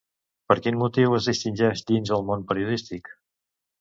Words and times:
Per 0.51 0.55
quin 0.67 0.77
motiu 0.83 1.13
es 1.19 1.27
distingeix 1.31 1.85
dins 1.93 2.15
el 2.17 2.25
món 2.31 2.47
periodístic? 2.53 3.13